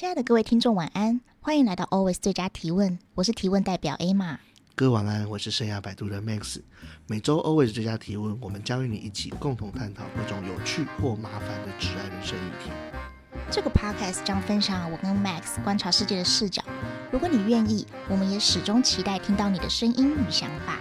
[0.00, 1.20] 亲爱的各位听众，晚安！
[1.42, 4.38] 欢迎来到 Always 最佳提问，我是提问代表 Emma。
[4.74, 6.62] 各位晚安，我是生涯摆渡的 Max。
[7.06, 12.70] 每周 Always 最佳提问，我们将与你一起共同探讨各种有趣或麻烦的职涯人生议题。
[13.50, 16.64] 这个 Podcast 将分享我跟 Max 观察世界的视角。
[17.12, 20.78] 如果你愿意，我们也始终期待听到你的声音与想法。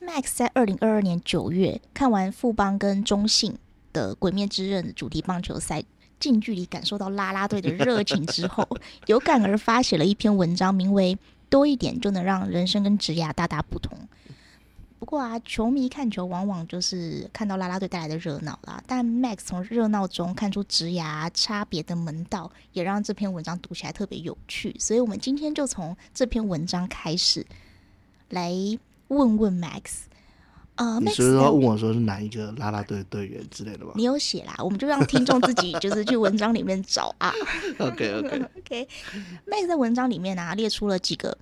[0.00, 3.58] Max 在二零二二年九月看完富邦跟中信
[3.92, 5.82] 的《鬼灭之刃》的主题棒球赛。
[6.20, 8.68] 近距离感受到啦啦队的热情之后，
[9.08, 11.18] 有感而发写了一篇文章，名为
[11.50, 13.98] “多一点就能让人生跟职涯大大不同”。
[15.00, 24.76] 不过啊，球迷看球往往就是看到啦啦队带来的热闹啦，但 Max 从热闹中看出职涯差别的门道，也让这篇文章读起来特别有趣。
[24.78, 27.46] 所以，我们今天就从这篇文章开始
[28.28, 28.52] 来
[29.08, 30.02] 问问 Max。
[30.80, 33.92] 啊，你是不是要问我说是哪一个啦啦队队员之类的吗？
[33.96, 37.30] 你有写啦，我们就让听众自己 就是去文章里面找啊。
[37.78, 38.88] OK OK OK。
[39.46, 41.36] Max 在文章里面啊列出了几个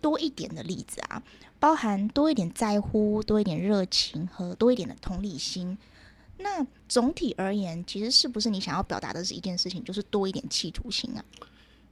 [0.00, 1.22] 多一点的例子啊，
[1.58, 5.76] 包含多一点在乎、多一点热情和多一点的同理心。
[6.38, 11.22] 那总体而言，其实是不是你想要表达的是一件事情，就是多一点企图心啊？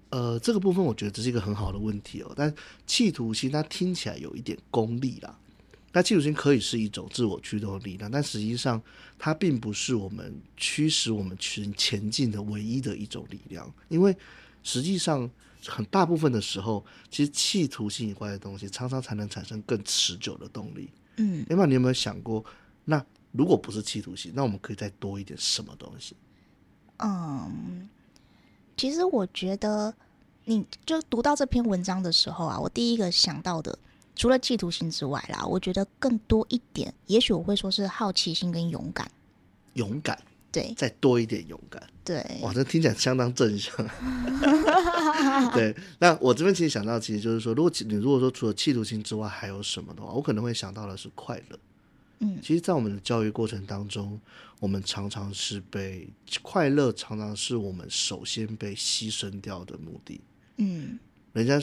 [0.09, 2.55] 呃，这个部分我觉得这是一个很好的问题哦，但
[2.87, 5.37] 企图心它听起来有一点功利啦。
[5.97, 8.79] 那企图心可以是一种自我驱动的力量，但实际上
[9.19, 13.73] 它并不是我们驱使我们去前进的唯一的一种力量。
[13.89, 14.15] 因为
[14.63, 15.31] 实际上
[15.67, 20.91] 很大部分的时候，其实企图心以外的东西，常常才能产生更持久的动力。
[21.17, 22.45] 嗯，另外你有没有想过，
[22.85, 23.03] 那
[23.33, 26.15] 如果不是企图心，那我们可以再多一点什么东西？
[26.99, 27.89] 嗯，
[28.77, 29.95] 其实我觉得，
[30.45, 33.79] 你就读到这篇文章的时候啊，我第一个想到的。
[34.17, 39.09] 除了企图心之外啦，我觉得更多一点，也许我会说是好奇心跟勇敢。
[39.75, 40.19] 勇敢，
[40.51, 42.25] 对，再多一点勇敢，对。
[42.41, 43.73] 哇，这听起来相当正向。
[45.53, 51.59] 对，那我这边其实想到，其实就是说，如果你如果说除了企图心之外还有什么的话，我可能会想到的是快乐。
[52.21, 54.19] 嗯，其实，在我们的教育过程当中，
[54.59, 56.09] 我们常常是被
[56.41, 60.23] 快乐，常常是我们首先被牺牲掉的目的。
[60.57, 60.99] 嗯。
[61.37, 61.61] 人家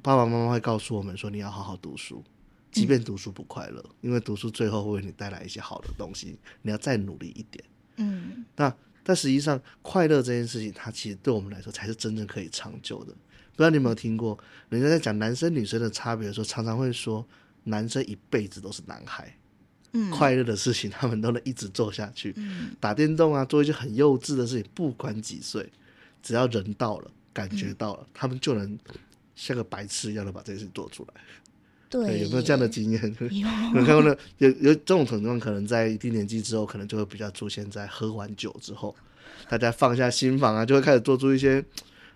[0.00, 2.22] 爸爸妈妈会告诉我们说：“你要好好读书，
[2.70, 6.38] 即便读书不快乐，嗯、因为读书最后会为你带来一些好的东西。
[6.62, 7.64] 你要再努力一点。”
[7.96, 8.72] 嗯，那
[9.02, 13.06] 但实际上，快乐这件事情，它其实对我们来说才是真正可以长久的。
[13.12, 14.38] 不知道你有没有听过，
[14.68, 17.26] 人家在讲男生女生的差别的时候，常常会说
[17.64, 19.36] 男生一辈子都是男孩。
[19.90, 22.32] 嗯， 快乐的事情他们都能一直做下去。
[22.36, 25.72] 嗯，打电动啊，做一些很幼稚的事情，不管几岁，
[26.22, 27.10] 只要人到了。
[27.34, 28.78] 感觉到了，嗯、他们就能
[29.34, 31.20] 像个白痴一样的把这件事做出来。
[31.90, 33.16] 对，对，有没有这样的经验？
[33.20, 33.26] 有，
[33.78, 34.16] 有看过呢？
[34.38, 38.94] 有有这种情况，可能在一定年纪之后，可能就会比较出现在喝完酒之后，
[39.48, 41.64] 大家放下心防啊，就会开始做出一些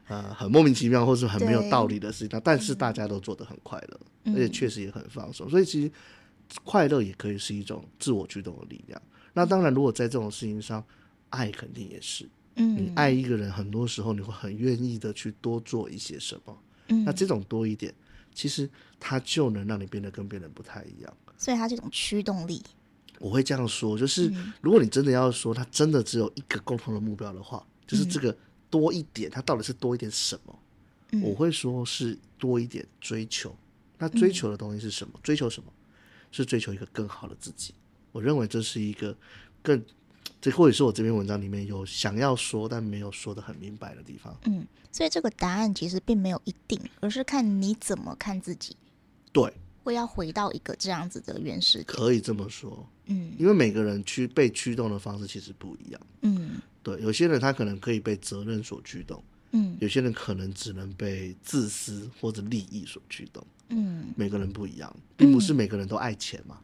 [0.07, 2.41] 呃很莫名其妙或是很没有道理的事情。
[2.43, 5.49] 但是大家都做得很快乐，嗯、而且确实也很放松。
[5.51, 5.91] 所以其实
[6.65, 9.01] 快乐也可以是一种自我驱动的力量。
[9.35, 10.85] 那当然，如果在这种事情上，
[11.31, 12.29] 爱肯定也是。
[12.59, 16.59] 嗯，你爱一个人，很多时候你会很愿意的去多做一些什么。
[16.89, 17.95] 嗯，那这种多一点，
[18.35, 21.17] 其实它就能让你变得跟别人不太一样。
[21.37, 22.61] 所以它是一种驱动力。
[23.21, 28.37] 我会这样说，就是如果你真的要说它真的只有一个共同的目标的话，就是这个
[28.69, 30.59] 多一点，它到底是多一点什么？
[31.13, 33.57] 嗯，我会说是多一点追求。
[33.99, 35.15] 那追求的东西是什么？
[35.23, 35.73] 追求什么？
[36.33, 37.73] 是追求一个更好的自己。
[38.11, 39.17] 我认为这是一个
[39.63, 39.81] 更。
[40.41, 44.37] 这或者是我这篇文章里面有想要说但没有说的很明白的地方。
[44.45, 48.77] 嗯，所以这个答案其实并没有一定，而是看你怎么看自己。
[49.33, 51.87] 对，会要回到一个这样子的原始点。
[51.87, 52.89] 可以这么说。
[53.07, 56.01] 嗯，因为每个人驱被驱动的方式其实不一样。
[56.23, 59.23] 嗯，对，有些人他可能可以被责任所驱动。
[59.53, 63.45] 嗯，有些人可能只能被自私或者利益所驱动。
[63.71, 66.61] 嗯，每个人不一样，并不是每个人都爱钱嘛。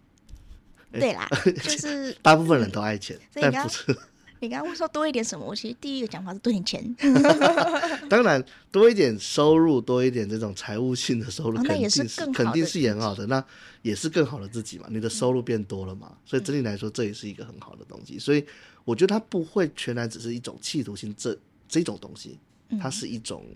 [1.01, 3.97] 对啦，就是 大部分人都爱钱，但不是。
[4.41, 5.47] 你刚刚问说多一点什么？
[5.47, 6.97] 我其实第一个讲法是多一点钱。
[8.11, 13.27] 当然，多一点收入，多一点这种财务性的收入，肯定是肯定是很好的。
[13.27, 13.43] 那
[13.81, 14.87] 也是更好的自己嘛？
[14.91, 16.13] 你的收入变多了嘛？
[16.27, 18.19] 所以整体来说，这也是一个很好的东西。
[18.19, 18.45] 所以
[18.85, 21.35] 我觉得它不会全然只是一种企图心，这
[21.67, 22.39] 这种东西，
[22.79, 23.47] 它是一种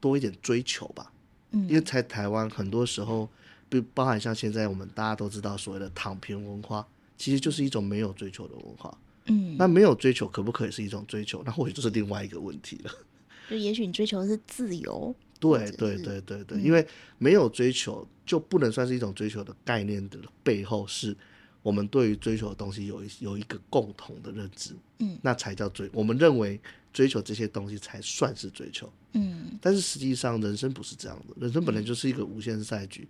[0.00, 1.12] 多一点追求吧。
[1.52, 3.28] 嗯，因为在台湾很多时候。
[3.68, 6.86] 不包含像现在我们大家都知道所谓的躺平文化，
[7.16, 8.96] 其实就是一种没有追求的文化。
[9.26, 11.42] 嗯，那没有追求可不可以是一种追求？
[11.44, 12.90] 那或许就是另外一个问题了。
[13.50, 15.14] 就也许你追求的是自由。
[15.40, 16.84] 对对对对对，嗯，因为
[17.16, 21.16] 没有追求就不能算是一种追求的概念的背后是，
[21.62, 25.88] 我们对于追求的东西有一有一个共同的认知，嗯，那才叫追。
[25.92, 26.60] 我们认为
[26.92, 33.06] 追求这些东西才算是追求，嗯，但是实际上人生不是这样的，人生本来就是一个无限赛局，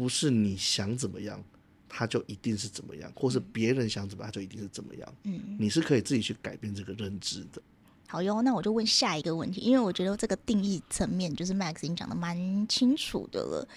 [0.00, 1.44] 不是你想怎么样，
[1.86, 7.60] 他就一定是怎么样，或是别人想怎么样，它就一定是怎么样，嗯，你是可以自己去改变这个认知的。
[8.08, 13.68] 好哟，那我就问下一个问题，因为我觉得这个定义层面就是 Max 已经讲的蛮清楚的了。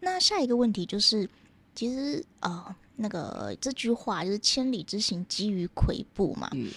[0.00, 1.30] 那下一个问题就是，
[1.76, 6.50] 其实呃，那个这句话就是“千里之行，基于跬步”嘛。
[6.54, 6.70] 嗯，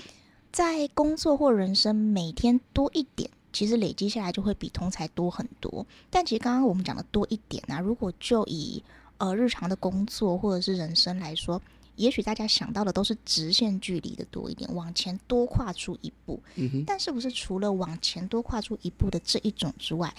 [0.52, 5.86] 在工作或人生每天多一点，其实累积下来就会比通才多很多。
[6.10, 8.84] 但其实刚刚我们讲的多一点啊，如果就以
[9.18, 11.62] 呃日常的工作或者是人生来说。
[11.98, 16.42] 也许大家想到的都是直线距离的多一点，往前多跨出一步。
[16.88, 20.12] 但是不是除了往前多跨出一步的这一种之外，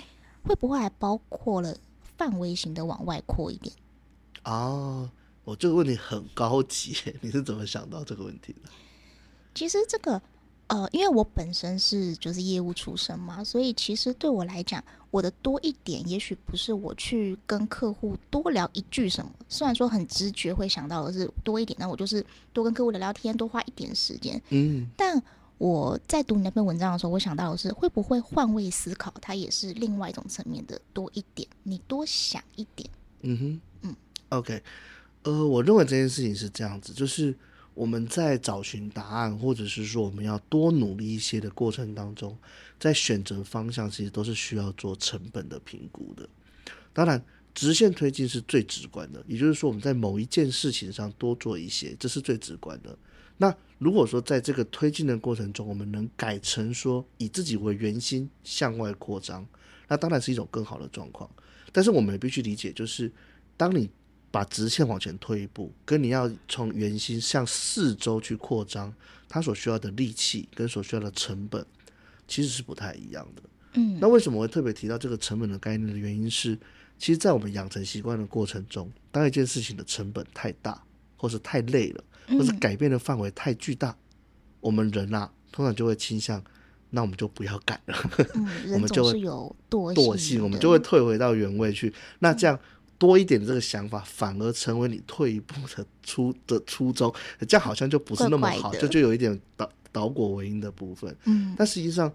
[0.45, 1.75] 会不会还包括了
[2.17, 3.75] 范围型的往外扩一点？
[4.45, 5.11] 哦，
[5.45, 8.71] 我这个问题很高级， 你是怎么想到这个问题的？
[9.55, 10.21] 其实这个。
[10.73, 19.31] 呃，因为我本身是就是业务出身嘛，所以其实对我来讲，我的多一点，也许不是我去跟客户多聊一句什么。
[19.51, 22.25] 虽然说很直觉会想到的是多一点，那我就是
[22.55, 24.41] 多跟客户聊聊天，多花一点时间。
[24.49, 25.23] 嗯，但
[25.59, 32.89] 我在读你那篇文章的时候，我想到的是会不会换位思考，它也是另外一种层面的多一点，你多想一点。
[33.21, 33.97] 嗯哼，嗯
[34.31, 34.63] ，OK，
[35.25, 37.37] 呃，我认为这件事情是这样子，就是。
[37.75, 42.37] 我们在找寻答案，或者是说我们要多努力一些的过程当中，
[42.79, 46.29] 在选择方向，其实都是需要做成本的评估的。
[46.93, 47.23] 当然，
[47.55, 52.97] 直线推进是最直观的，也就是说我们在某一件事情上多做一些，这是最直观的。
[53.39, 59.47] 那如果说在这个推进的过程中，我们能改成说以自己为圆心向外扩张，
[59.89, 61.29] 那当然是一种更好的状况。
[61.73, 63.11] 但是我们也必须理解，就是
[63.57, 63.89] 当你
[64.33, 68.93] 把直线往前推一步，跟你要从圆心向四周去扩张，
[69.29, 71.65] 它所需要的力气跟所需要的成本，
[72.27, 73.43] 其实是不太一样的。
[73.75, 76.59] 嗯，那为什么我会特别提到这个成本的概念的原因是，
[76.99, 80.83] 其实，在我们养成习惯的过程中，当一件事情的成本太大，
[81.19, 83.97] 或是太累了，或是改变的范围太巨大，嗯、
[84.61, 86.43] 我们人啊，通常就会倾向，
[86.89, 88.11] 那我们就不要改了。
[88.35, 91.89] 嗯， 我们就会有惰惰性，我们就会退回到原位去。
[91.89, 92.59] 嗯、那这样。
[93.03, 97.13] 多一点这个想法，反而成为你退一步的初的初衷，
[97.49, 101.13] 这样好像就不是那么好，就就有一点倒倒果为因的部分。
[101.25, 102.13] 嗯，但实际上，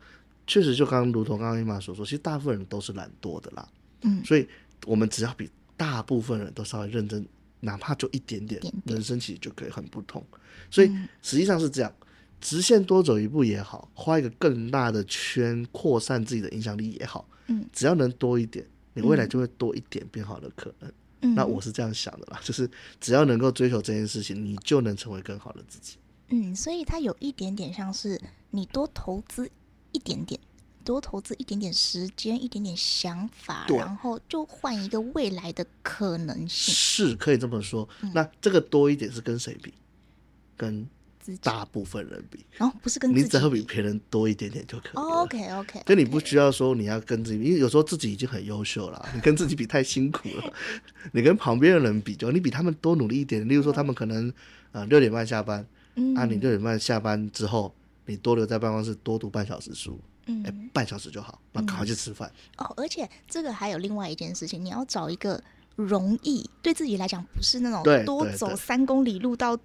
[0.48, 3.68] 确实就刚刚如同刚刚 Emma 所说，其实大部分人都是懒惰的啦。
[4.04, 4.48] 嗯，所以
[4.86, 7.28] 我们只要比大部分人都稍微认真，
[7.60, 10.26] 哪怕就一点点，人生其实就可以很不同。
[10.72, 10.88] 所以
[11.22, 11.94] 实际上是这样，
[12.40, 17.28] 直线多走一步也好，画一个更大的圈，扩散自己的影响力也好。
[17.48, 18.66] 嗯，只要能多一点。
[19.02, 20.92] 你未来就会多一点变好的可能，
[21.22, 25.98] 嗯，那我是这样想的啦，就是只要能够追求这件事情，你就能成为更好的自己。
[26.30, 28.20] 嗯，所以它有一点点像是
[28.52, 29.50] 你多投资
[29.92, 30.40] 一点点，
[30.84, 37.88] 多投资一点点时间，一点点想法，然后就换一个未来的可能性，是可以这么说。
[38.02, 39.74] 嗯，那这个多一点是跟谁比？
[40.58, 40.88] 跟
[41.38, 45.02] 大部分人比，然后不是跟自己，你只要比别人多一点点就可以了。
[45.02, 50.54] Oh, OK OK，就你不需要说你要跟自己，因为有时候自己已经很优秀了， 你跟自己比太辛苦了。
[51.12, 53.48] 你跟旁边的人比，就你比他们多努力一点。
[53.48, 54.32] 例如说，他们可能
[54.72, 55.66] 呃六点半下班，
[55.96, 57.74] 嗯，啊，你六点半下班之后，
[58.06, 62.32] 你多留在办公室多读半小时书，嗯，哎，半小时就好，那赶快去吃饭。
[62.58, 65.42] 哦，而且这个还有另外一件事情，你要找一个
[65.76, 69.58] 容易对自己来讲不是那种多走三公里路到。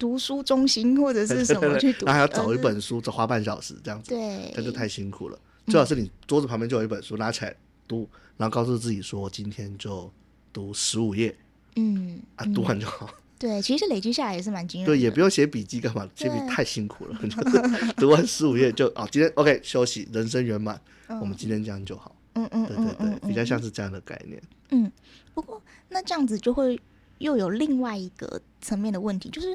[0.00, 5.38] 读书中心或者是什么去读，那还要找一本书，只花半小时这样子，对，那就太辛苦了。
[5.66, 7.54] 最好是你桌子旁边就有一本书，拿起来
[7.86, 10.10] 读，然后告诉自己说，今天就
[10.54, 11.36] 读十五页，
[11.76, 13.10] 嗯，啊，读完就好。
[13.38, 14.96] 对，其实累积下来也是蛮惊人的。
[14.96, 17.18] 对，也不用写笔记干嘛，写笔太辛苦了。
[17.28, 22.16] 就是 读完十五页就啊，今天 OK 休息，人生圆满，我们今天这样就好。
[22.32, 24.42] 嗯嗯，对对对，比较像是这样的概念。
[24.70, 24.90] 嗯，
[25.34, 26.80] 不过那这样子就会
[27.18, 29.54] 又有另外一个层面的问题，就是。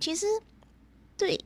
[0.00, 0.26] 其实，
[1.16, 1.38] 对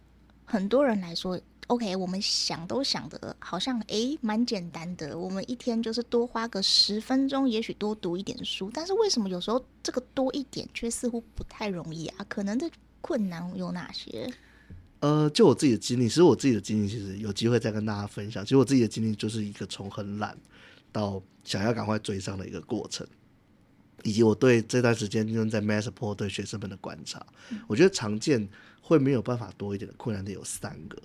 [0.44, 5.16] 很多人来说，OK，我们想都想的，好像诶蛮简单的。
[5.16, 8.70] 我们一天就是多花个十分钟，也许多读一点书。
[8.72, 12.26] 但是为什么有时候这个多一点却似乎不太容易啊？
[12.28, 12.68] 可能的
[13.00, 14.32] 困难有哪些？
[15.00, 18.42] 呃，就我自己的经历，其实我自己的经历其实有机会再跟大家分享。
[18.42, 20.36] 其实我自己的经历就是一个从很懒
[20.90, 23.06] 到想要赶快追上的一个过程。
[24.04, 28.48] 以及我对这段时间就是在 Massport 对学生们的观察，嗯、我觉得常见
[28.80, 30.96] 会没有办法多一点的困难点有三个。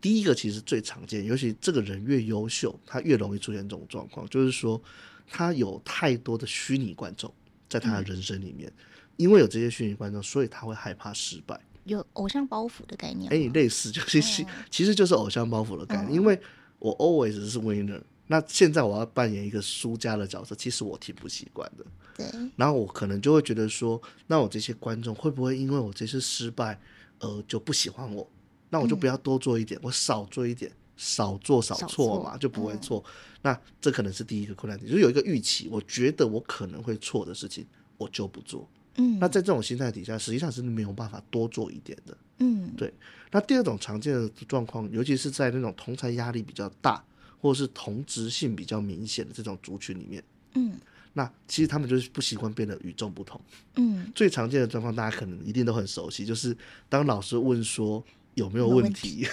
[0.00, 4.80] 第一个其实最常见，尤其这个人越优秀，他越容易出现这种状况，就是说
[5.26, 7.32] 他有太多的虚拟观众
[7.68, 8.84] 在他的人生里面，嗯、
[9.16, 13.28] 因为有这些虚拟观众，所以他会害怕失败，有偶像包袱的概念。
[13.32, 16.40] 哎，类似就是其其实就是偶像包袱的概念，嗯、因为
[16.78, 21.84] 我 always 是 winner，那现在我要扮演一个输家的角色，其实我挺不习惯的。
[22.16, 26.78] 对，然后我可能就会觉得说，那我这些观众会不会因为我这次失败，
[27.18, 28.28] 而，就不喜欢我？
[28.70, 33.02] 那我就不要多做一点，嗯、我少做一点，少做少错嘛，就不会错。
[33.06, 37.66] 嗯、那这可能是第一个困难点，就是有一个预期，我觉得我可能会错的事情，
[37.96, 38.68] 我就不做。
[38.96, 42.16] 嗯，那在这种心态底下，实际上是没有办法多做一点的。
[42.38, 42.92] 嗯，对。
[43.30, 47.02] 那第二种常见的状况，尤其是在那种同侪压力比较大，
[47.40, 50.22] 或者是同质性比较明显的这种族群里面，
[50.54, 50.78] 嗯，
[51.12, 53.40] 那其实他们就是不习惯变得与众不同。
[53.76, 56.56] 嗯，最常见的状况，大家可能一定都很熟悉，就是
[56.88, 58.04] 当老师问说
[58.34, 59.26] 有没有问题，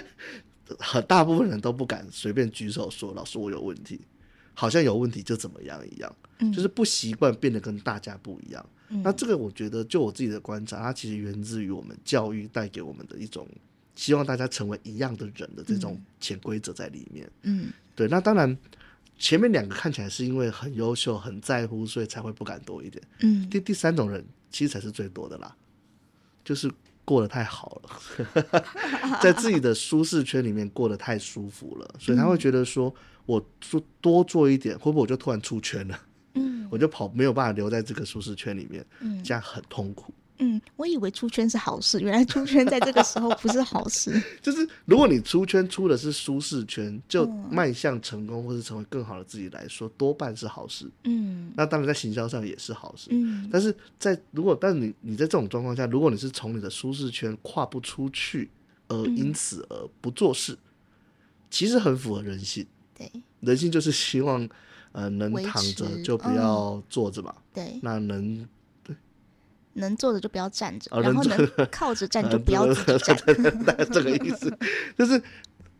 [0.78, 4.00] 很大部分人都不敢随便举手说老师我有问题，
[4.54, 8.66] 好像有问题就怎么样一样，嗯，就是不习惯变得跟大家不一样。
[8.88, 13.48] 嗯，那这个我觉得，就我自己的观察，它其实源自于我们教育带给我们的一种
[13.96, 17.28] 希望大家成为一样的人的这种潜规则在里面。
[17.42, 18.06] 嗯，对。
[18.06, 18.56] 那当然，
[19.18, 23.02] 前面两个看起来是因为很优秀、很在乎，所以才会不敢多一点。
[23.20, 25.56] 嗯，第第三种人其实才是最多的啦，
[26.44, 26.70] 就是
[27.04, 35.98] 过得太好了， 在自己的舒适圈里面过得太舒服了，所以他会觉得说，我做多做一点，会不会我就突然出圈了？
[36.34, 40.12] 嗯，我就跑没有办法留在这个舒适圈里面，嗯，这样很痛苦。
[40.38, 44.10] 嗯，我以为出圈是好事，原来出圈在这个时候不是好事。
[44.42, 50.90] 就是如果你出圈出的是舒适圈，就迈向成功或是成为更好的自己来说，多半是好事。
[51.04, 53.08] 嗯，那当然在行销上也是好事。
[53.10, 58.50] 嗯，但是在如果但是你你在这种状况下，如果你是从你的舒适圈跨不出去，
[58.88, 60.58] 而因此而不做事，嗯，
[61.50, 62.66] 其实很符合人性。
[62.96, 64.48] 对，人性就是希望。
[64.92, 67.34] 呃，能躺着就不要坐着嘛。
[67.36, 68.48] 嗯、对，那能
[69.76, 73.16] 能坐着就不要站着，哦、然后能 靠着站就不要 站。
[73.92, 74.50] 这个意思
[74.96, 75.22] 就是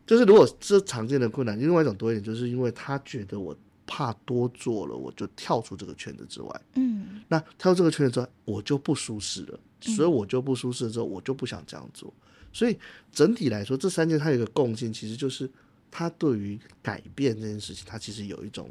[0.07, 6.61] 就是，如果是常见的困难，另外一种多一点，就是因为他觉得我怕多做了，我就跳出这个圈子之外。
[6.75, 12.12] 嗯，那跳出这个圈子之外，我就不舒适了，所以我就不舒适之后，我就不想这样做。
[12.53, 12.79] 所以
[13.12, 15.50] 整体来说，这三件它有一个共性，其实就是
[15.91, 18.71] 他对于改变这件事情，他其实有一种。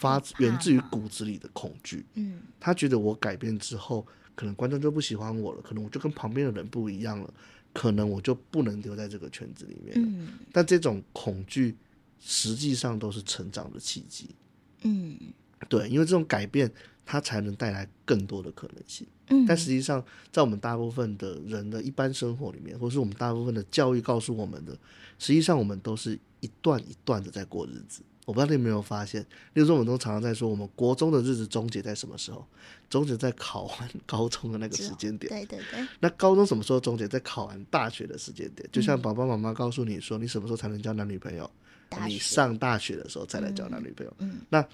[0.00, 4.06] 发源自于骨子里的恐惧，嗯，他觉得我改变之后，
[4.40, 7.34] 可能观众就不喜欢我了，可能我就跟旁边的人不一样了，
[7.74, 10.08] 可能我就不能留在这个圈子里面了。
[10.08, 11.76] 嗯，但这种恐惧
[12.18, 14.30] 实际上都是成长的契机。
[14.80, 15.14] 嗯，
[15.68, 16.72] 对，因为这种改变，
[17.04, 19.06] 它才能带来更多的可能性。
[19.28, 24.72] 嗯，但实际上，在我们大部分的人的一般生活里面，或是我们大部分的教育告诉我们的，
[25.18, 28.00] 实际上我们都是一段一段的在过日子。
[28.26, 29.20] 我不知道你有没有发现，
[29.54, 32.46] 例如说，我们都常常在说，我们国中的日子终结在什么时候？
[32.88, 35.28] 终结在考完高中的那个时间点。
[35.30, 35.86] 对对对。
[36.00, 37.08] 那高中什么时候终结？
[37.08, 38.68] 在考完大学的时间点。
[38.70, 41.50] 就像爸爸妈妈告诉你说，你什么时候才能交男女朋友？
[42.06, 44.12] 你上大学的时候再来交男女朋友。
[44.18, 44.40] 嗯。
[44.48, 44.64] 那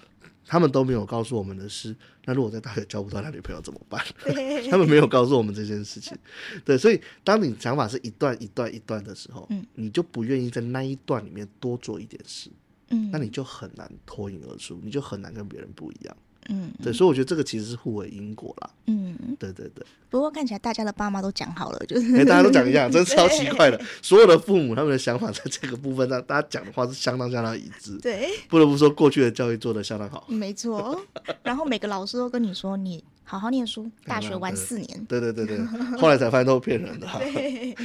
[0.45, 4.03] 他们都没有告诉我们的是，那如果在大学交不到男女朋友怎么办？
[4.69, 6.17] 他们没有告诉我们这件事情。
[6.63, 12.49] 对，所以当你想法是一段一段一段的时候，嗯，你就不愿意在那一段里面多做一点事。
[12.89, 16.17] 嗯，那你就很难脱颖而出，你就很难跟别人不一样。
[16.49, 18.69] 嗯，对，所以我觉得这个其实是互为因果啦。
[18.85, 19.85] 嗯，对对对。
[20.09, 23.77] 不过看起来大家的爸妈都讲好了，就是大家都讲一样， 真是超奇怪的。
[24.01, 27.97] 所有的父母他们的想法在这个部分上，大家讲的话是相当相当一致。
[27.97, 30.25] 对，不得不说过去的教育做的相当好。
[30.29, 30.97] 没错。
[31.43, 35.05] 然后每个老师都跟你说，你好好念书，大学玩四年。
[35.09, 35.57] 对对对对，
[35.99, 37.07] 后来才发现都是骗人的。
[37.19, 37.75] 对。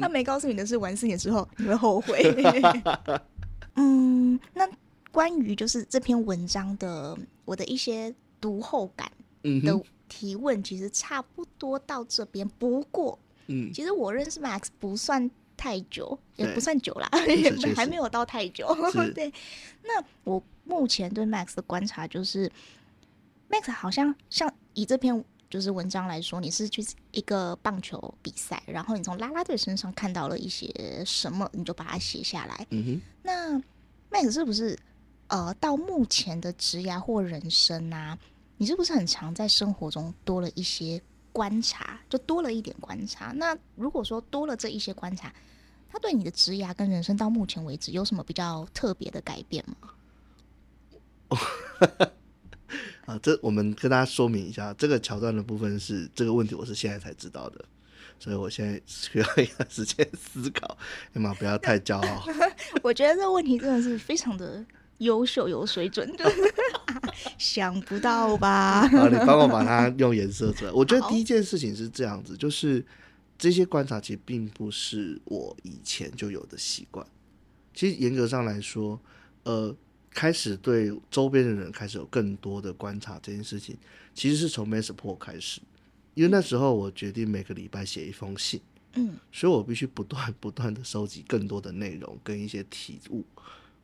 [0.00, 2.34] 他没告诉你的是，玩四年之后你会后悔。
[3.76, 4.68] 嗯，那
[5.12, 9.10] 关于就是这篇文章的我的一些读后感
[9.42, 12.46] 的提问，其实差不多到这边。
[12.46, 18.66] 嗯、不过，嗯，其实我认识 Max 不算太久，也不算久啦， 也还没有到太久。
[19.14, 19.32] 对，
[19.82, 22.50] 那我目前对 Max 的观察就是
[23.48, 32.66] ，Max 好像像以这篇就是文章来说，你是去一个棒球比赛，然后你从啦啦队身上看到了一些什么，你就把它写下来。
[32.70, 33.58] 嗯哼，那
[34.10, 34.78] Max 是不是
[35.28, 38.18] 呃，到目前的职涯或人生啊，
[38.56, 41.00] 你是不是很常在生活中多了一些
[41.32, 43.32] 观察，就多了一点观察？
[43.32, 45.32] 那如果说多了这一些观察，
[45.88, 49.90] 他对你的职涯跟人生到目前为止有什么比较特别的改变吗？
[51.28, 51.38] 哦
[53.06, 57.64] 啊，这我们跟大家说明一下，这个桥段的部分是这个问题，我是现在才知道的，
[58.18, 60.76] 所以我现在需要一段时间思考，
[61.12, 62.24] 起码不要太骄傲。
[62.82, 64.64] 我觉得这个问题真的是非常的
[64.98, 66.30] 优秀、有水准，的
[67.38, 68.88] 想不到吧？
[68.90, 70.72] 好，你帮我把它用颜色出来。
[70.72, 72.84] 我觉得第一件事情是这样子，就是
[73.38, 77.06] 这些观察其实并不是我以前就有的习惯。
[77.72, 78.98] 其实严格上来说，
[79.44, 79.72] 呃，
[80.16, 83.76] 开始对周边的人开始有更多的观察这件事情，
[84.14, 85.60] 其实是从 Masterport 开始，
[86.14, 88.58] 因为那时候我决定每个礼拜写一封信。
[88.94, 93.22] 嗯，所以我必须不断不断的收集更多的内容跟一些体悟，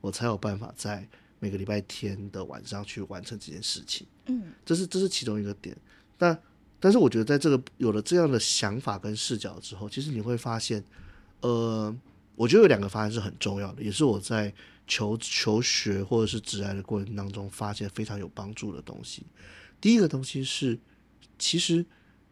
[0.01, 4.07] 我才有办法在每个礼拜天的晚上去完成这件事情。
[4.25, 5.77] 嗯，这是这是其中一个点。
[6.17, 6.35] 但
[6.79, 10.83] 但是我觉得在这个有了这样的想法跟视角之后，其实你会发现，
[11.41, 11.95] 呃，
[12.35, 14.51] 我觉得有两个发现是很重要的，也是我在
[14.87, 19.25] 求求学或者是职涯的过程当中发现非常有帮助的东西。
[19.81, 20.79] 第一个东西是，
[21.37, 21.85] 其实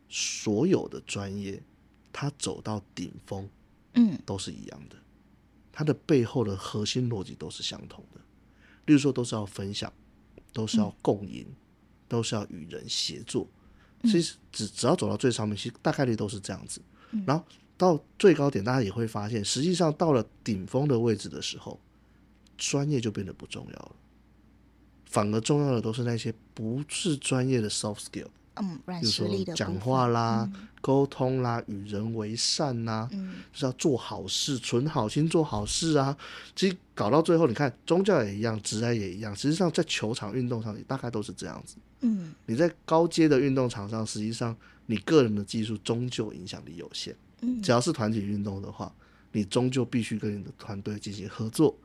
[0.10, 1.62] 所有的专业。
[2.14, 3.50] 它走到顶峰，
[3.94, 4.98] 嗯，都是一样的，
[5.72, 8.20] 它的背后的核心逻辑都是相同的。
[8.86, 9.94] 例如说，都是要分享，
[10.52, 11.56] 都是要共赢，嗯、
[12.10, 13.48] 都是要与人协作。
[14.04, 16.82] 其实只只要走到最上面，其实大概率都是这样子。
[17.12, 17.46] 嗯、然后
[17.78, 21.80] 到最高点，大家也会发现，实际上到了顶峰的位置的时候，
[22.62, 23.92] 专业就变得不重要了，
[25.08, 28.28] 反而重要的都是那些不是专业的 soft skill。
[28.58, 30.48] 嗯，比如说讲话啦、
[30.80, 36.16] 沟、嗯、通啦、与人为善呐，嗯、就是要做好事、存好心、做好事啊。
[36.56, 39.36] 其实搞到最后，你看宗教也一样，职业也一样。
[39.36, 41.78] 实际上，在球场运动上，也大概都是这样子。
[42.02, 47.16] 嗯，你在高阶的运动场上，实际上你个人的技术终究影响力有限。
[47.40, 48.94] 嗯，只要是团体运动的话，
[49.32, 51.76] 你终究必须跟你的团队进行合作、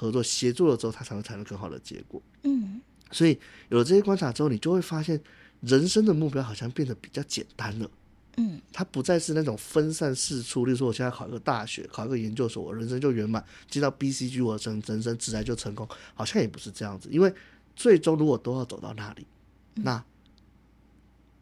[0.00, 2.22] 合作协作了之后，它才能产生更好的结果。
[2.44, 2.80] 嗯，
[3.10, 3.38] 所以
[3.68, 5.20] 有了这些观察之后，你就会发现。
[5.62, 7.90] 人生的目标好像变得比较简单了，
[8.38, 10.64] 嗯，它不再是那种分散四处。
[10.64, 15.86] 例如说，我现在考一个大学，考一个研究所，我人生就圆满，进到 BCG，我人人生自然就成功。
[16.14, 17.30] 好像也不是这样子，因为
[17.76, 19.26] 最终如果都要走到那里，
[19.74, 20.02] 嗯、那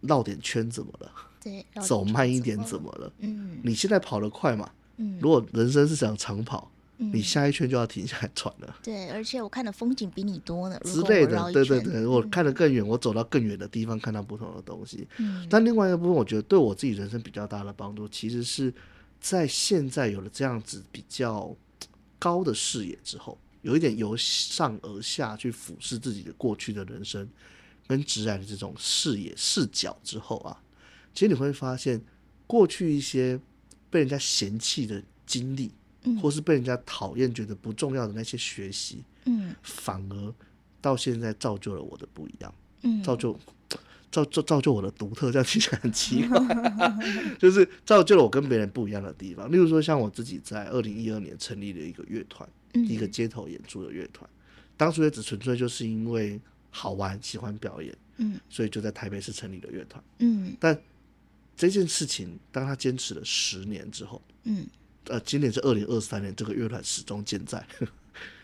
[0.00, 1.12] 绕点圈怎么了？
[1.40, 3.12] 对，走慢一点怎么了？
[3.20, 4.68] 嗯，你现在跑得快嘛？
[4.96, 6.68] 嗯，如果人生是想长跑。
[7.00, 8.76] 你下一圈就要停下来喘了。
[8.82, 10.76] 对，而且我看的风景比你多呢。
[10.84, 15.06] 之类的，对对对，我看得更远，我走到更远的地方，看到不同的东西。
[15.18, 15.46] 嗯。
[15.48, 18.74] 但另外一个部分，我觉得对我自己人生比较大的帮助，其实是
[19.20, 21.54] 在现在有了这样子比较
[22.18, 27.28] 高的视野之后，有一点由上而下去俯视自己的过去的人生
[27.86, 30.60] 跟直然的这种视野视角之后啊，
[31.14, 32.02] 其实你会发现，
[32.46, 33.40] 过去一些
[33.88, 35.70] 被人家嫌弃的经历。
[36.16, 40.34] 或是被人家讨厌、觉得不重要的那些学习，嗯，反而
[40.80, 43.38] 到现在造就了我的不一样，嗯，造就
[44.10, 46.38] 造就造就我的独特，这样听起来很奇怪，
[47.38, 49.50] 就是造就了我跟别人不一样的地方。
[49.50, 54.28] 例如说，像我自己在二零一二年成立了一个乐团，嗯、一个街头演出的乐团，
[54.76, 56.40] 当初也只纯粹就是因为
[56.70, 60.80] 好玩、喜欢表演，嗯，所以就在台北市成立了乐团，嗯，但
[61.56, 64.66] 这件事情当他坚持了十年之后，嗯。
[65.06, 67.92] 呃，今年是二零二三年，这个乐团始终健在，呵 呵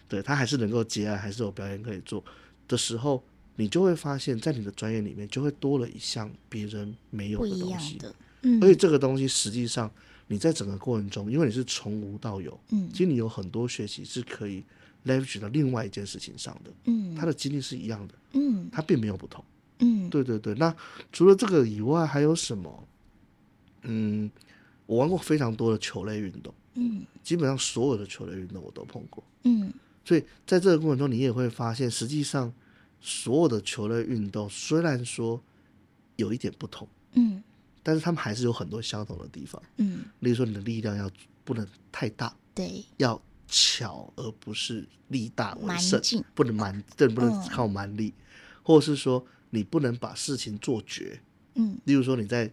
[0.09, 2.25] 对他还是能够接案，还是有表演可以做。
[2.67, 3.23] 的时候，
[3.57, 7.99] 你就会发现，在你的专业里面就会多了一项别人没有的东西。
[8.43, 9.91] 嗯，而且这个东西实际上
[10.29, 14.63] 你在整个过程中，因为你是从无到有，嗯，其实你有很多学习是可以
[15.05, 19.45] leverage 到另外一件事情上的，嗯，他的经历是一样的，嗯，他并没有不同，
[19.81, 20.55] 嗯，对对对。
[20.55, 20.75] 那
[21.13, 22.89] 除了这个以外，还有什么？
[23.83, 24.31] 嗯。
[24.87, 29.73] 我玩过非常多的球类运动，嗯，基本上所有的球类运动我都碰过，嗯，
[30.05, 32.53] 所以在这个过程中，你也会发现，实际上
[33.01, 35.43] 所有的球类运动虽然说
[36.17, 37.43] 有一点不同，嗯，
[37.83, 41.11] 但是他们还是有很多相同的地方，嗯，例如说你的力量要
[41.45, 43.19] 不能太大，对，要
[43.49, 46.01] 巧而不是力大为胜，
[46.35, 48.13] 不能蛮，对，不能靠蛮力，
[48.63, 51.21] 或者是说你不能把事情做绝，
[51.55, 52.53] 嗯，例如说你在。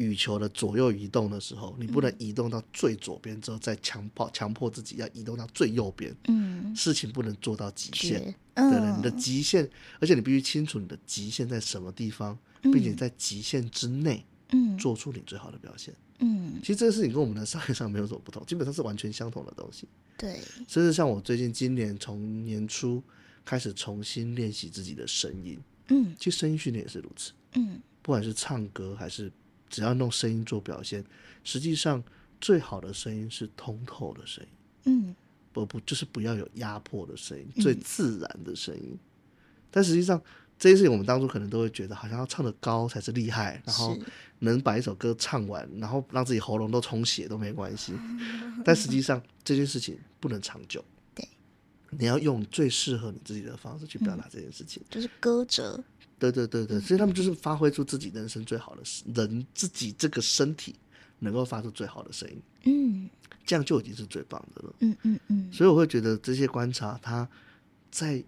[0.00, 6.16] 羽球的左右移动的时候，你不能移动到最左边之后再强迫强迫自己要移动到最右边。
[6.28, 9.68] 嗯，事情不能做到极限，嗯、对了，你的极限，
[10.00, 15.94] 而且你必须清楚你的极限在什么地方，并且在极限之内，嗯，做出你最好的表现。
[16.20, 19.86] 嗯，其实这个事情跟我们的商业上没有什么不同，基本上是完全相同的东西。
[20.16, 23.02] 对，甚至像我最近今年从年初
[23.44, 25.58] 开始重新练习自己的声音，
[25.88, 27.32] 嗯，其实声音训练也是如此。
[27.56, 29.30] 嗯，不管是唱歌还是。
[29.70, 31.02] 只要用声音做表现，
[31.44, 32.02] 实际上
[32.40, 34.50] 最好的声音是通透的声音，
[34.84, 35.16] 嗯，
[35.52, 38.98] 不不就是不要有压迫的声音，嗯、最自然的声音。
[39.70, 40.20] 但实际上
[40.58, 43.96] 这些事情，我们当初可能都会觉得，好像要唱的高才是厉害，然后
[44.40, 47.94] 能把一首歌唱完，然后让自己喉咙都充血都没关系。
[48.64, 51.26] 但实际上这件事情不能长久，对，
[51.90, 55.82] 你要用最适合你自己的方式去表达这件事情，嗯、就是歌者。
[56.20, 58.82] 对对对对，所以他们就是发挥出自己人生最好的
[59.14, 60.76] 人，自己这个身体
[61.18, 62.42] 能够发出最好的声音。
[62.64, 63.10] 嗯，
[63.44, 64.74] 这样就已经是最棒的了。
[64.80, 65.52] 嗯嗯嗯。
[65.52, 67.26] 所以我会觉得这些观察，它
[67.90, 68.22] 在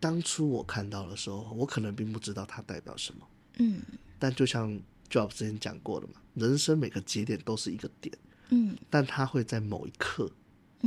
[0.00, 3.28] 当初我看到的时候，我可能并不知道它代表什么。
[3.58, 3.80] 嗯。
[4.18, 4.72] 但就像
[5.10, 8.16] Jobs 之前讲过的嘛，人生每个节点都是一个点。
[8.48, 8.76] 嗯。
[8.90, 10.30] 但它会在某一刻。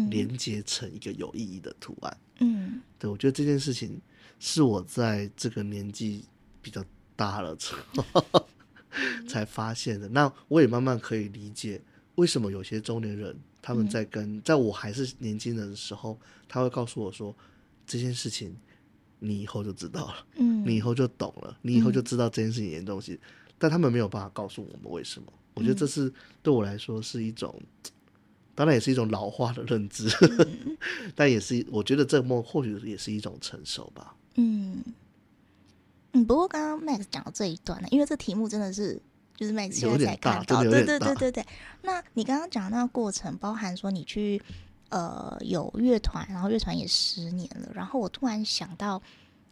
[0.10, 2.18] 连接成一个有意义的图案。
[2.38, 4.00] 嗯，对，我觉得这件事情
[4.40, 6.24] 是我在这个年纪
[6.62, 6.84] 比较
[7.16, 8.48] 大了之后
[9.28, 10.08] 才发现的。
[10.10, 11.82] 那我也慢慢可以理解
[12.16, 17.36] 为什么有些中年人他们在跟在我还是年轻人的时候，他会告诉我说
[17.86, 18.56] 这件事情
[19.20, 23.20] 你以后就知道了，嗯，你以后就懂了，你以后就知道这件事情的东西。
[23.58, 25.32] 但他们没有办法告诉我们为什么。
[25.56, 27.62] 我觉得这是对我来说是一种。
[28.56, 30.78] 当然也是一种老化的认知，嗯、
[31.16, 34.14] 但也是我觉得这梦或许也是一种成熟吧。
[34.36, 34.84] 嗯
[36.14, 39.02] 嗯，不过刚刚 Max 讲的这一段呢，因为这题目真的是
[39.36, 41.46] 就是 Max 现在才看到，对对对对对。
[41.82, 44.42] 那你刚刚讲的那个过程，包含说你去
[44.90, 49.02] 呃有乐团，然后乐团也十年了，然后我突然想到，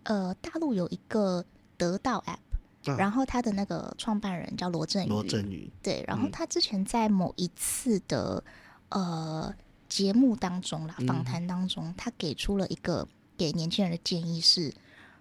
[0.03, 1.43] 呃，大陆有一个
[1.77, 8.43] 得到 App，、啊、然后他的那个创办人叫罗振宇，罗振宇对，然后他之前在某一次的。
[8.89, 9.53] 呃，
[9.89, 13.05] 节目当中啦，访谈当中，他给出了一个
[13.37, 14.73] 给年轻人的建议是：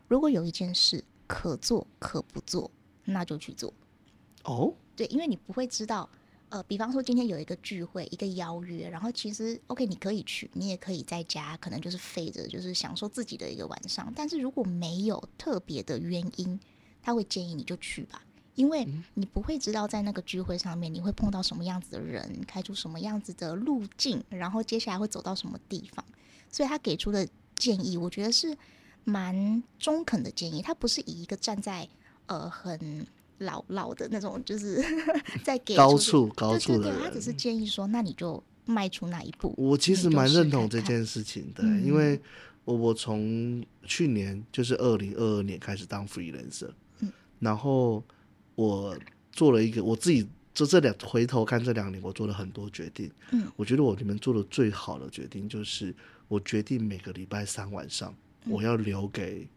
[0.07, 2.71] 如果有一件事可做可不做，
[3.05, 3.73] 那就去做。
[4.45, 6.09] 哦，对，因为你不会知道，
[6.49, 14.13] 呃，比方说今天有一个聚会，一个邀约，然后其实 OK，你可以去，你也可以在家，可能就是废着，就是享受自己的一个晚上。
[14.15, 16.59] 但是如果没有特别的原因，
[17.03, 18.23] 他会建议你就去吧。
[18.55, 26.03] 因为你不会知道在那个聚会上面你会碰到什么样子的人，开出什么样子的路径，然后接下来会走到什么地方。
[26.51, 28.57] 所以他给出的建议，我觉得是
[29.07, 30.61] 蛮中肯的建议。
[30.61, 31.89] 他不是以一个站在
[32.27, 33.07] 呃很
[33.39, 34.85] 老老的那种，就是
[35.43, 39.55] 在给高处高处的他只是建议说，那你就迈出那一步。
[39.57, 42.21] 我其实蛮认同这件事情的，嗯、因为
[42.67, 48.05] 我我从去年就是二零二二年开始当 freelancer，嗯，然后。
[48.59, 48.99] 我
[49.33, 53.13] 做了一个我自己，就这两回头看这两年，我做了很多决定。
[53.33, 55.95] 嗯，我觉得我里面做的最好的决定就是，
[56.27, 58.15] 我决定每个礼拜三晚上，
[58.49, 59.49] 我要留给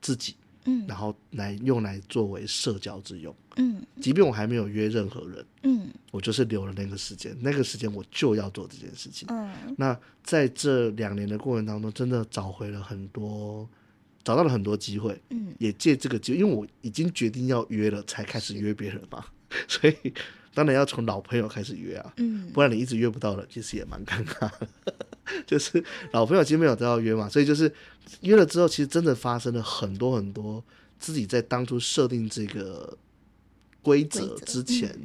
[0.00, 9.28] 自己，嗯，然后来用来作为社交之用，嗯，即便我还没有约任何人，嗯，我就是留了那个时间，那个时间我就要做这件事情。
[9.30, 13.68] 嗯，那在这两年的过程当中，真的找回了很多。
[14.24, 19.24] 找到了很多机会，嗯，也借这个机会，因为我已经决定要约了，才开始约别人嘛，
[19.66, 20.14] 所以
[20.54, 24.68] 当然要从老朋友开始约啊，嗯，不然你一直约不到了，其实也蛮尴尬的。
[25.46, 25.82] 就是
[26.12, 27.72] 老朋友其实没有都要约嘛，所以就是
[28.22, 30.62] 约了之后，其实真的发生了很多很多
[30.98, 32.96] 自己在当初设定这个
[33.82, 34.96] 规则之前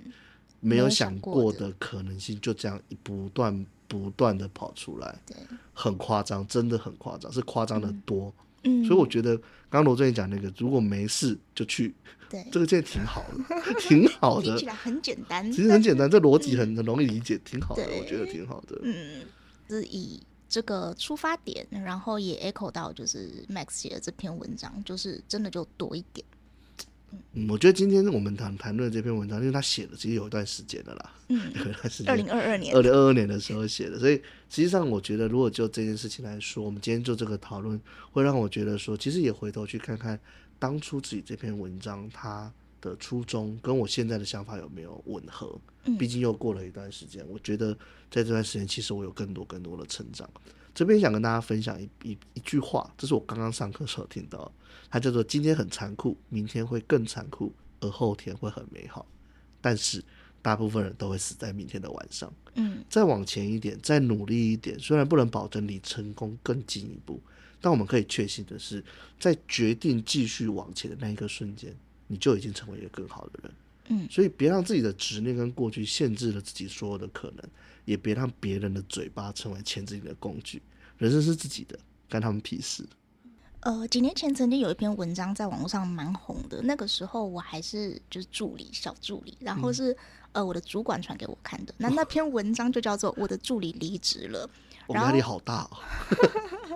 [0.59, 5.35] 没有想过的可能性，就这样一不断不断的跑出来，对，
[5.73, 8.33] 很夸张，真的很夸张，是夸张的多。
[8.63, 9.37] 嗯，所以我觉得
[9.69, 11.93] 刚刚罗振宇讲那个，如果没事就去，
[12.27, 18.79] 对，这个建议挺好的，挺好的，听起来很简单，其实很简单，这逻辑很很容易理解，挺好的，我觉得挺好的。
[18.83, 19.21] 嗯，
[19.67, 26.25] 是以这个出发点，然后也 echo 到就是 Max 写的这篇文章，就是真的就多一点。
[27.33, 34.15] 嗯，我觉得今天我们谈谈论这篇文章，因为他写的其实有一段时间的啦，嗯，有一段时间，二零二二年，二零二二年的时候写的，所以
[34.49, 37.79] 实际上我觉得，如果就这件事情来说，我们今天做这个讨论，
[38.11, 40.19] 会让我觉得说，其实也回头去看看
[40.59, 45.59] 当初自己这篇文章它的初衷跟我现在的想法有没有吻合。
[45.85, 47.73] 嗯，毕竟又过了一段时间，我觉得
[48.09, 50.29] 在这段时间，其实我有更多更多的成长。
[50.73, 54.51] 这边想跟大家分享一一一句话，这是我刚刚上课时候听到的，
[54.91, 59.03] 它叫做“今天很残酷，明天会更残酷，而后天会很美好”。
[59.59, 60.03] 但是
[60.39, 62.31] 大部分人都会死在明天的晚上。
[62.53, 67.19] 嗯，再往前一点，再努力一点，虽然不能保证离成功更进一步，
[67.59, 68.83] 但我们可以确信的是，
[69.19, 71.75] 在决定继续往前的那一个瞬间，
[72.07, 73.51] 你就已经成为一个更好的人。
[73.89, 77.43] 嗯，所以别让自己的执念跟过去限制了自己所有的可能。
[77.85, 80.61] 也别让别人的嘴巴成为牵制你的工具。
[80.97, 82.83] 人生是自己的，干他们屁事。
[83.61, 89.97] 呃，几年前曾经有一篇文章在网络上蛮红的，那个时候我还是就是助理，小助理，然后是、嗯、
[90.33, 91.73] 呃我的主管传给我看的。
[91.77, 94.49] 那那篇文章就叫做《我的助理离职了》，
[94.93, 95.77] 然后压力好大哦。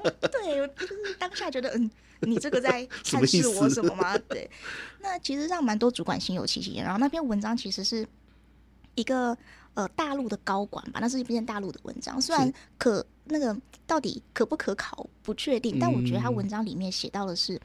[0.19, 1.89] 对，就是当下觉得嗯，
[2.21, 4.17] 你这个在 暗示我什么吗？
[4.27, 4.49] 对，
[4.99, 6.83] 那其实让蛮多主管心有戚戚焉。
[6.83, 8.05] 然后那篇文章其实是
[8.95, 9.37] 一个。
[9.73, 13.55] 呃大陆的高管吧，那是一篇大陆的文章，虽然可那个
[13.85, 17.61] 到底可不可考不确定，但我觉得他文章里面写到的是，嗯、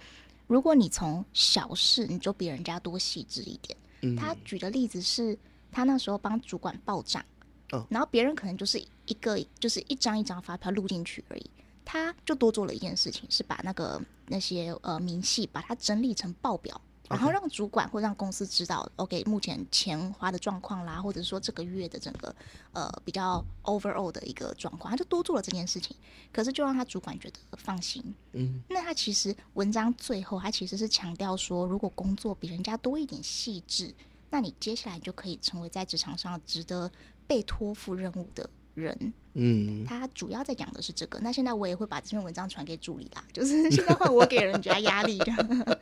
[0.47, 3.77] 如果你从小事你就比人家多细致一点。
[4.03, 5.37] 嗯、他举的例子是
[5.73, 7.25] 他那时候帮主管报账，
[7.73, 11.51] 哦、然后别人可能就是一个就是一张一张发票录进去而已。
[11.85, 22.35] 他就多做了一件事情，是把那个那些呃明细把它整理成报表，然后让主管或让公司知道，OK，目前钱花的状况啦，或者说这个月的整个
[22.73, 25.97] 呃比较 overall 的一个状况，他就多做了这件事情。
[26.33, 28.03] 可是就让他主管觉得放心。
[28.33, 33.95] 嗯，那他其实文章最后他其实是强调说，如果工作比人家多一点细致，
[34.29, 36.91] 那你接下来就可以成为在职场上值得
[37.27, 41.19] 被托付任务的人，嗯，他主要在讲的是这个。
[41.21, 45.19] 那现在我也会把这篇文章传给助理啦，就是 现在换我给人家压力。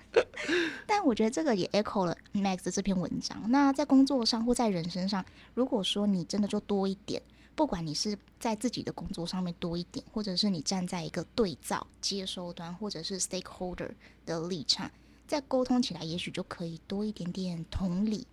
[0.87, 3.51] 但我觉得这个也 echo 了 Max 的这篇文章。
[3.51, 7.21] 那在工作上或在人身上，如果说你真的就多一点，
[7.55, 13.91] 不管你是在自己的工作上面多一点，或者是你站在一个对照接收端或者是 stakeholder
[14.25, 14.91] 的立场，
[15.27, 18.27] 在沟通起来，也许就可以多一点点同理。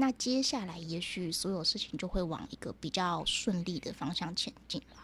[0.00, 4.96] 那接下来，也许所有事情就会往一个比较顺利的方向前进了。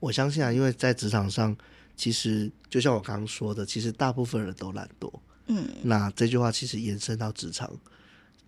[0.00, 1.54] 我相信啊，因为在职场上，
[1.94, 5.12] 其实就像我刚刚说的，其实大部分人都懒惰。
[5.48, 7.70] 嗯，那这句话其实延伸到职场，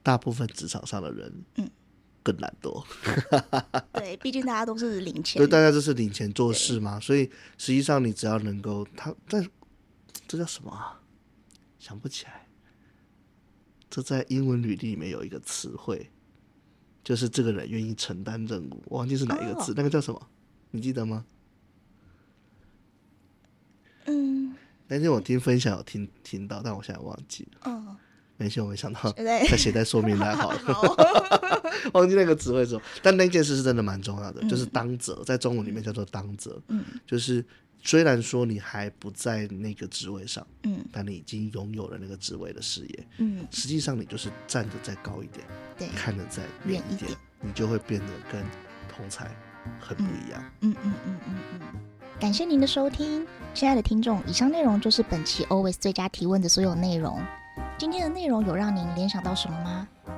[0.03, 1.71] 大部分职场上的人，嗯，
[2.23, 2.83] 更懒惰。
[3.31, 9.47] 嗯、对，毕竟大家都是领钱，对，大家都是领钱做事嘛，所以实际上你只要能够，他在
[10.27, 10.99] 这叫什么啊？
[11.79, 12.44] 想不起来。
[13.95, 16.11] 这在英文履历里面有一个词汇，
[17.05, 18.83] 就是这个人愿意承担任务。
[18.87, 19.75] 我忘记是哪一个字，oh.
[19.77, 20.21] 那个叫什么？
[20.73, 21.25] 你记得吗？
[24.07, 24.53] 嗯，
[24.89, 27.61] 那天我听分享有听听到，但我现在忘记了。
[27.67, 27.97] 嗯，oh.
[28.37, 29.01] 没事，我没想到，
[29.49, 30.59] 他写在说明栏好了。
[31.95, 36.61] 忘记那个词汇之后，但那件事是真的蛮重要的，嗯、就是当责，在中文里面叫做当责。
[36.67, 37.47] 嗯，就是。
[37.85, 45.47] 虽然说你还不在那个职位上，嗯，但你已经拥有了那个职位的视野，嗯，实际上你就是站得再高一点，
[45.79, 48.43] 对，看得再远一点，你就会变得跟
[48.89, 49.31] 同才
[49.79, 50.43] 很不一样。
[50.63, 51.61] 嗯嗯嗯嗯嗯。
[52.19, 57.21] 感谢您的收听，亲爱的听众，以上内容就是本期 Always 最佳提问的所有内容。
[57.77, 59.89] 今天的内容有让您联想到什么吗？